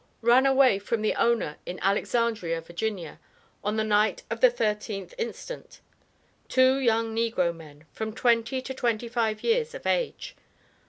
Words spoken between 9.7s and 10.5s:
of age.